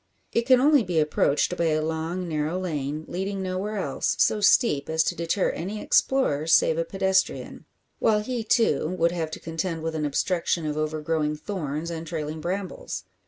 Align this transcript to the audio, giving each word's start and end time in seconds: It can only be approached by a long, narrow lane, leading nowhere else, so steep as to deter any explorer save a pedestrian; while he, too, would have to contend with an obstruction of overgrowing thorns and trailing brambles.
It 0.31 0.47
can 0.47 0.59
only 0.59 0.81
be 0.81 0.99
approached 0.99 1.55
by 1.55 1.65
a 1.65 1.81
long, 1.83 2.27
narrow 2.27 2.57
lane, 2.59 3.05
leading 3.07 3.43
nowhere 3.43 3.75
else, 3.77 4.15
so 4.17 4.41
steep 4.41 4.89
as 4.89 5.03
to 5.03 5.15
deter 5.15 5.51
any 5.51 5.79
explorer 5.79 6.47
save 6.47 6.79
a 6.79 6.83
pedestrian; 6.83 7.65
while 7.99 8.21
he, 8.21 8.43
too, 8.43 8.87
would 8.97 9.11
have 9.11 9.29
to 9.29 9.39
contend 9.39 9.83
with 9.83 9.93
an 9.93 10.03
obstruction 10.05 10.65
of 10.65 10.75
overgrowing 10.75 11.35
thorns 11.35 11.91
and 11.91 12.07
trailing 12.07 12.41
brambles. 12.41 13.03